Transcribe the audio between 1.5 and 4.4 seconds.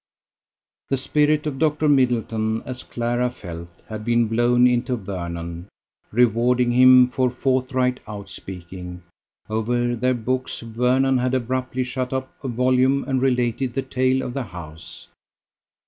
Dr. Middleton, as Clara felt, had been